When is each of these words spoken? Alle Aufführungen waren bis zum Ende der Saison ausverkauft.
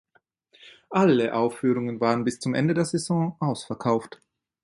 Alle 0.89 1.35
Aufführungen 1.35 1.99
waren 2.01 2.23
bis 2.23 2.39
zum 2.39 2.55
Ende 2.55 2.73
der 2.73 2.85
Saison 2.85 3.35
ausverkauft. 3.39 4.19